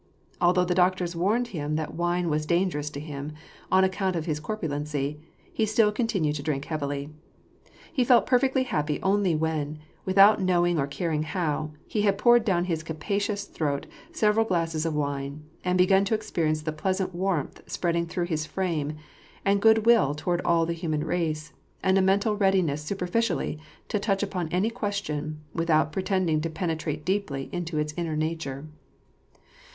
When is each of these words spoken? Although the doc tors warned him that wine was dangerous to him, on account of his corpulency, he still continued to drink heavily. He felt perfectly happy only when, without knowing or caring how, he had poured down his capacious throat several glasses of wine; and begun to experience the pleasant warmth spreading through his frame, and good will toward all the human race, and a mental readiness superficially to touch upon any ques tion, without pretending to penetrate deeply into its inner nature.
Although 0.41 0.65
the 0.65 0.73
doc 0.73 0.95
tors 0.95 1.15
warned 1.15 1.49
him 1.49 1.75
that 1.75 1.93
wine 1.93 2.27
was 2.27 2.47
dangerous 2.47 2.89
to 2.89 2.99
him, 2.99 3.33
on 3.71 3.83
account 3.83 4.15
of 4.15 4.25
his 4.25 4.39
corpulency, 4.39 5.19
he 5.53 5.63
still 5.67 5.91
continued 5.91 6.33
to 6.37 6.41
drink 6.41 6.65
heavily. 6.65 7.11
He 7.93 8.03
felt 8.03 8.25
perfectly 8.25 8.63
happy 8.63 8.99
only 9.03 9.35
when, 9.35 9.77
without 10.03 10.41
knowing 10.41 10.79
or 10.79 10.87
caring 10.87 11.21
how, 11.21 11.73
he 11.85 12.01
had 12.01 12.17
poured 12.17 12.43
down 12.43 12.65
his 12.65 12.81
capacious 12.81 13.43
throat 13.43 13.85
several 14.11 14.43
glasses 14.43 14.87
of 14.87 14.95
wine; 14.95 15.43
and 15.63 15.77
begun 15.77 16.03
to 16.05 16.15
experience 16.15 16.63
the 16.63 16.71
pleasant 16.73 17.13
warmth 17.13 17.61
spreading 17.69 18.07
through 18.07 18.25
his 18.25 18.47
frame, 18.47 18.95
and 19.45 19.61
good 19.61 19.85
will 19.85 20.15
toward 20.15 20.41
all 20.41 20.65
the 20.65 20.73
human 20.73 21.03
race, 21.03 21.53
and 21.83 21.99
a 21.99 22.01
mental 22.01 22.35
readiness 22.35 22.81
superficially 22.81 23.59
to 23.87 23.99
touch 23.99 24.23
upon 24.23 24.47
any 24.49 24.71
ques 24.71 24.95
tion, 24.95 25.41
without 25.53 25.91
pretending 25.91 26.41
to 26.41 26.49
penetrate 26.49 27.05
deeply 27.05 27.49
into 27.51 27.77
its 27.77 27.93
inner 27.95 28.15
nature. 28.15 28.65